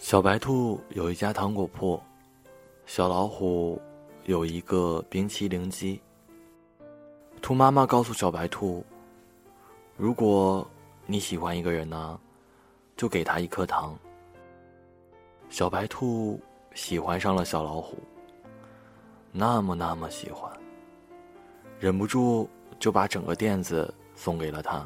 [0.00, 2.02] 小白兔有一家糖果铺，
[2.86, 3.80] 小老虎
[4.24, 6.00] 有一个冰淇淋机。
[7.42, 8.82] 兔妈妈告诉小白兔
[9.98, 10.66] ：“如果
[11.04, 12.18] 你喜欢一个人呢，
[12.96, 13.94] 就给他一颗糖。”
[15.50, 16.40] 小白兔
[16.74, 17.98] 喜欢上了小老虎，
[19.30, 20.50] 那么那么喜欢，
[21.78, 22.48] 忍不住
[22.78, 24.84] 就把整个垫子送给了他。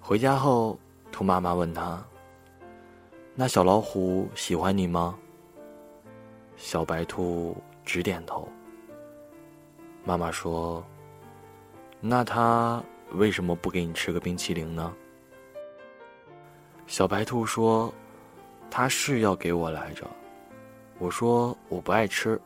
[0.00, 0.78] 回家后，
[1.10, 2.02] 兔妈妈问他。
[3.34, 5.18] 那小老虎喜欢你吗？
[6.58, 8.46] 小白兔直点头。
[10.04, 10.84] 妈妈说
[11.98, 12.82] ：“那他
[13.12, 14.94] 为什么不给你吃个冰淇淋呢？”
[16.86, 17.92] 小白兔说
[18.70, 20.06] ：“他是要给我来着。”
[21.00, 22.38] 我说：“我不爱吃。”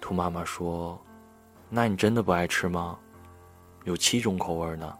[0.00, 0.96] 兔妈妈说
[1.68, 2.96] ：“那你真的不爱吃吗？
[3.82, 4.96] 有七种口味呢，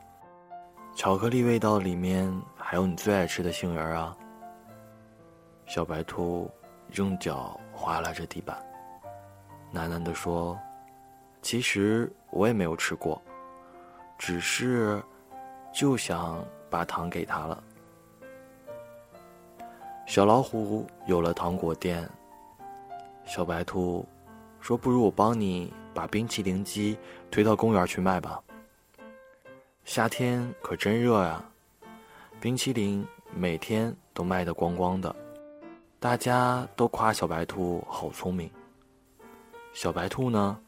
[0.97, 4.17] 巧克力味道里面还有你最爱吃的杏仁啊。”
[5.75, 6.51] 小白兔
[6.97, 8.63] 用脚划拉着地板，
[9.73, 10.59] 喃喃地说
[11.41, 13.19] ：“其实我也没有吃过，
[14.19, 15.03] 只是
[15.73, 17.65] 就想把糖给他了。”
[20.05, 22.07] 小老虎有了糖果店，
[23.25, 24.07] 小白兔
[24.61, 26.99] 说：“不如我帮你把冰淇淋机
[27.31, 28.39] 推到公园去卖吧。
[29.87, 31.43] 夏天可真热呀，
[32.43, 33.03] 冰淇淋
[33.35, 35.17] 每天都卖得光光的。”
[36.03, 38.51] 大家都夸小白兔好聪明。
[39.73, 40.59] 小白兔呢，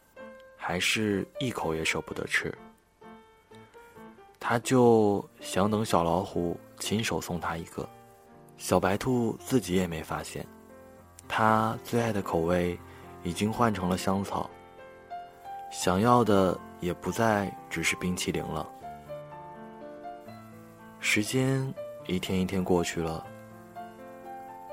[0.57, 2.57] 还是一口也舍不得吃。
[4.39, 7.85] 他就想等小老虎亲手送他一个。
[8.59, 10.47] 小白兔自己也没发现，
[11.27, 12.79] 他最爱的口味
[13.25, 14.49] 已经换成了香草。
[15.73, 18.65] 想要的也不再只是冰淇淋了。
[21.01, 21.75] 时间
[22.07, 23.27] 一天一天过去了。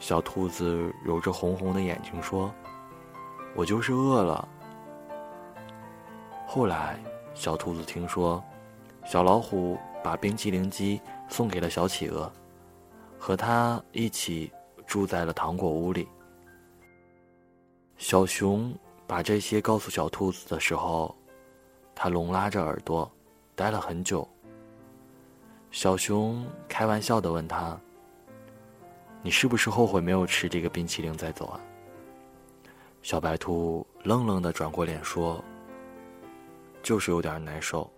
[0.00, 2.52] 小兔子揉着红红的眼睛说
[3.54, 4.48] ：“我就是饿了。”
[6.48, 6.98] 后来，
[7.34, 8.42] 小兔子听说，
[9.04, 12.32] 小老虎把冰淇淋机送给了小企鹅，
[13.18, 14.50] 和他一起
[14.86, 16.08] 住在了糖果屋里。
[17.98, 18.74] 小熊
[19.06, 21.14] 把这些告诉小兔子的时候，
[21.94, 23.08] 它拢拉着耳朵，
[23.54, 24.26] 待了很久。
[25.70, 27.78] 小熊开玩笑的问他。
[29.22, 31.60] 你是不是后悔没有吃这个冰淇淋再走啊？
[33.02, 35.42] 小白兔愣愣的转过脸说
[36.82, 37.90] ：“就是有点难受，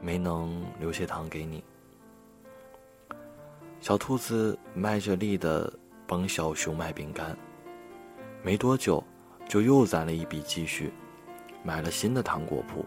[0.00, 1.62] 没能留些糖给你。”
[3.80, 5.72] 小兔子卖着力的
[6.06, 7.36] 帮小熊卖饼干，
[8.42, 9.02] 没多久
[9.48, 10.92] 就又攒了一笔积蓄，
[11.64, 12.84] 买了新的糖果铺。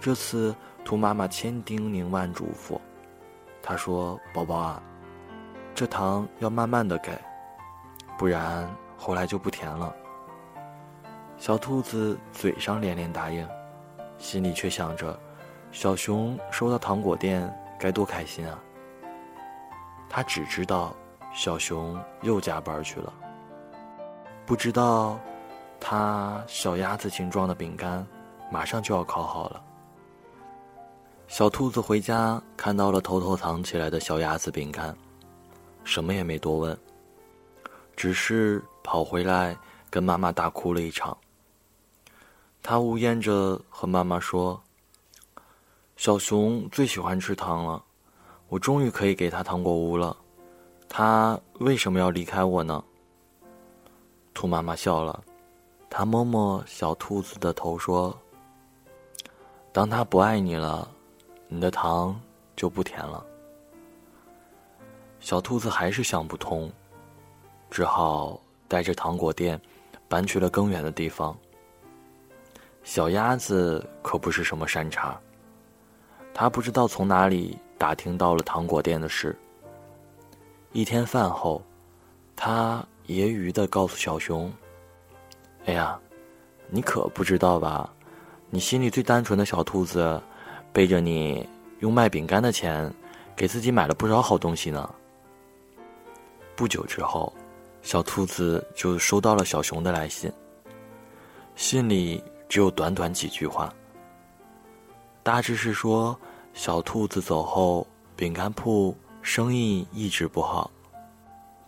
[0.00, 2.78] 这次兔妈妈千叮咛万嘱咐，
[3.62, 4.82] 她说：“宝宝啊。”
[5.78, 7.16] 这糖要慢慢的给，
[8.18, 9.94] 不然后来就不甜了。
[11.36, 13.48] 小兔子嘴上连连答应，
[14.18, 15.16] 心里却想着，
[15.70, 18.58] 小熊收到糖果店该多开心啊。
[20.08, 20.92] 他只知道，
[21.32, 23.12] 小熊又加班去了，
[24.44, 25.16] 不知道，
[25.78, 28.04] 他小鸭子形状的饼干，
[28.50, 29.62] 马上就要烤好了。
[31.28, 34.92] 小兔子回家看到了偷偷藏起来的小鸭子饼干。
[35.88, 36.78] 什么也没多问，
[37.96, 39.56] 只是跑回来
[39.88, 41.16] 跟妈妈大哭了一场。
[42.62, 44.62] 他呜咽着和妈妈说
[45.96, 47.82] ：“小熊最喜欢吃糖了，
[48.50, 50.14] 我终于可以给他糖果屋了，
[50.90, 52.84] 他为什么要离开我呢？”
[54.34, 55.24] 兔妈妈笑了，
[55.88, 58.14] 她摸摸小兔子的头说
[59.72, 60.86] ：“当他不爱你了，
[61.48, 62.20] 你的糖
[62.54, 63.24] 就不甜了。”
[65.20, 66.70] 小兔子还是想不通，
[67.70, 69.60] 只好带着糖果店
[70.08, 71.36] 搬去了更远的地方。
[72.84, 75.18] 小鸭子可不是什么善茬，
[76.32, 79.36] 它不知道从哪里打听到了糖果店的事。
[80.72, 81.60] 一天饭后，
[82.34, 84.50] 它揶揄的告诉小熊
[85.66, 85.98] ：“哎呀，
[86.70, 87.92] 你可不知道吧？
[88.48, 90.18] 你心里最单纯的小兔子，
[90.72, 91.46] 背着你
[91.80, 92.90] 用卖饼干的钱，
[93.36, 94.88] 给自己买了不少好东西呢。”
[96.58, 97.32] 不久之后，
[97.82, 100.28] 小兔子就收到了小熊的来信。
[101.54, 103.72] 信里只有短短几句话，
[105.22, 106.18] 大致是说
[106.54, 110.68] 小兔子走后，饼干铺生意一直不好，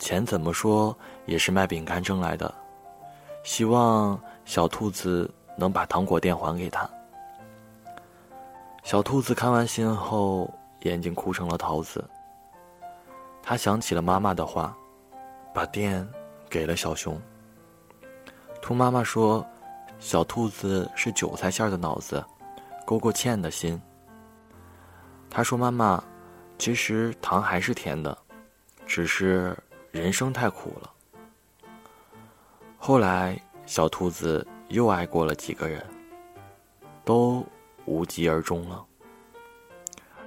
[0.01, 0.93] 钱怎么说
[1.25, 2.53] 也是卖饼干挣来的，
[3.45, 6.91] 希望小兔子能把糖果店还给他。
[8.83, 12.05] 小兔子看完信后，眼睛哭成了桃子。
[13.43, 14.77] 他想起了妈妈的话，
[15.55, 16.07] 把店
[16.49, 17.21] 给了小熊。
[18.63, 19.47] 兔妈妈说
[19.99, 22.25] ：“小兔子是韭菜馅的脑子，
[22.87, 23.81] 勾过芡的心。”
[25.31, 26.03] 他说：“妈妈，
[26.59, 28.17] 其实糖还是甜的，
[28.87, 29.57] 只是
[29.91, 30.91] 人生太苦了。”
[32.79, 35.85] 后来，小兔子又爱过了几个人，
[37.05, 37.45] 都。
[37.87, 38.85] 无疾而终了。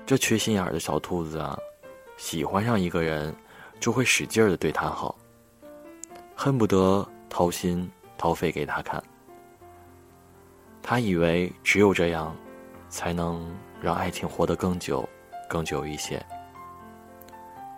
[0.06, 1.58] 这缺心眼儿的小兔子啊，
[2.18, 3.34] 喜欢上一个人，
[3.80, 5.16] 就会使劲儿的对他好，
[6.36, 9.02] 恨不得掏心掏肺给他看。
[10.82, 12.36] 他以为只有这样，
[12.90, 15.08] 才能让爱情活得更久、
[15.50, 16.24] 更久一些。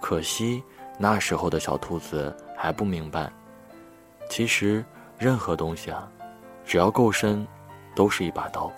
[0.02, 0.64] 可惜
[0.98, 3.32] 那时候的小兔子还不明白，
[4.30, 4.84] 其实
[5.18, 6.10] 任何东西啊，
[6.66, 7.46] 只要够深，
[7.96, 8.72] 都是一把刀。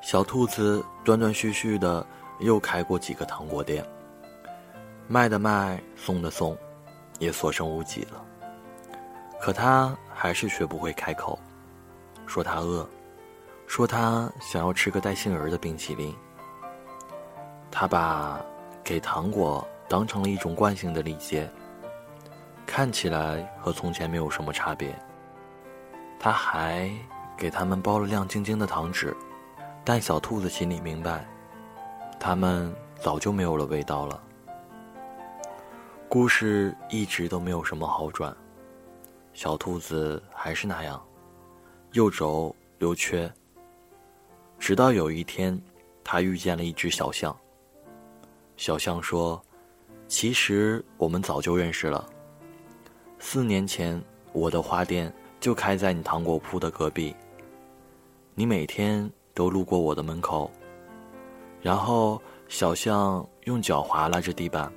[0.00, 2.04] 小兔子断断续续的
[2.40, 3.84] 又开过几个糖果店，
[5.12, 6.56] 卖的卖，送的送，
[7.18, 8.24] 也所剩无几了。
[9.38, 11.38] 可他还是学不会开口，
[12.24, 12.88] 说他饿，
[13.66, 16.16] 说他想要吃个带杏仁的冰淇淋。
[17.70, 18.40] 他把
[18.82, 21.46] 给糖果当成了一种惯性的礼节，
[22.64, 24.98] 看起来和从前没有什么差别。
[26.18, 26.90] 他还
[27.36, 29.14] 给他们包了亮晶晶的糖纸。
[29.84, 31.26] 但小兔子心里明白，
[32.18, 34.18] 它们早就没有了味道了。
[36.12, 38.36] 故事一直都没有什么好转，
[39.32, 41.02] 小兔子还是那样，
[41.92, 43.32] 又轴又缺。
[44.58, 45.58] 直到有一天，
[46.04, 47.34] 他遇见了一只小象。
[48.58, 49.42] 小象说
[50.06, 52.06] ：“其实我们早就认识了。
[53.18, 53.98] 四年前，
[54.34, 55.10] 我的花店
[55.40, 57.16] 就开在你糖果铺的隔壁。
[58.34, 60.50] 你每天……”都路过我的门口，
[61.62, 64.70] 然后小象用脚划拉着地板，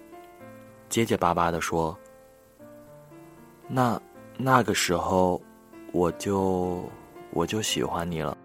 [0.96, 1.94] 结结巴巴地说
[3.68, 4.02] ：“那
[4.38, 5.42] 那个时候，
[5.92, 6.90] 我就
[7.32, 8.38] 我就喜欢你了。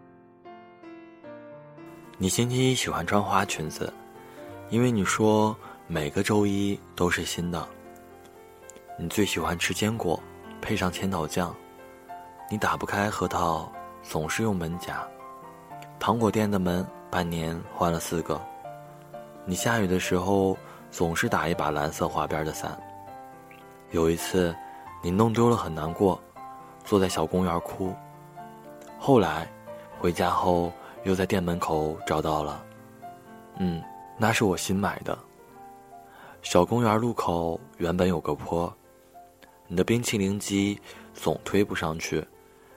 [2.18, 3.92] 你星期一喜欢穿花裙子，
[4.68, 5.56] 因为你说
[5.86, 7.64] 每个周一都是新的。
[8.98, 10.20] 你最喜欢吃坚果，
[10.60, 11.54] 配上千岛酱。
[12.50, 13.70] 你打不开核桃，
[14.02, 15.06] 总是用门夹。”
[16.00, 18.42] 糖果店的门半年换了四个，
[19.44, 20.58] 你下雨的时候
[20.90, 22.78] 总是打一把蓝色花边的伞。
[23.90, 24.54] 有一次，
[25.02, 26.20] 你弄丢了很难过，
[26.84, 27.94] 坐在小公园哭。
[28.98, 29.50] 后来，
[29.98, 30.72] 回家后
[31.04, 32.64] 又在店门口找到了，
[33.58, 33.82] 嗯，
[34.18, 35.18] 那是我新买的。
[36.42, 38.72] 小公园路口原本有个坡，
[39.66, 40.80] 你的冰淇淋机
[41.14, 42.26] 总推不上去，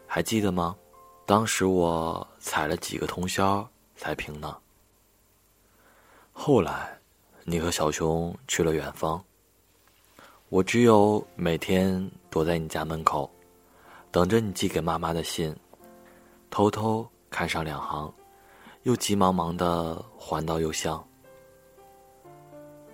[0.07, 0.75] 还记得吗？
[1.25, 3.65] 当时我踩了几个通宵
[3.95, 4.57] 才平呢。
[6.33, 6.97] 后来，
[7.45, 9.21] 你和小熊去了远方，
[10.49, 13.29] 我只有每天躲在你家门口，
[14.11, 15.55] 等着你寄给妈妈的信，
[16.49, 18.11] 偷偷看上两行，
[18.83, 21.03] 又急忙忙的还到邮箱。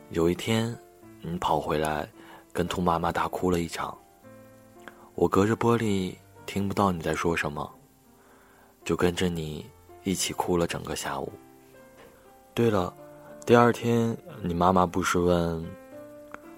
[0.10, 0.76] 有一天，
[1.22, 2.10] 你跑回来，
[2.52, 3.96] 跟兔妈妈大哭了一场。
[5.14, 6.16] 我隔着玻璃
[6.46, 7.72] 听不到你在说什么。
[8.86, 9.70] 就跟着你
[10.04, 11.32] 一起哭了整个下午。
[12.56, 12.92] 对了，
[13.46, 15.66] 第二天你妈妈不是问，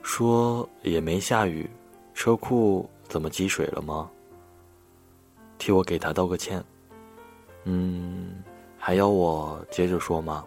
[0.01, 1.69] 说也没下雨，
[2.13, 4.09] 车库怎么积水了吗？
[5.57, 6.61] 替我给她道个歉。
[7.63, 8.43] 嗯，
[8.77, 10.43] 还要我接着说吗？